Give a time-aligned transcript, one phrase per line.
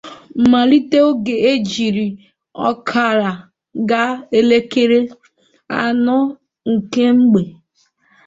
[0.51, 2.07] malite oge o jiri
[2.69, 3.31] ọkara
[3.89, 4.99] gaa elekere
[5.83, 6.17] anọ
[6.73, 7.41] nke mgbe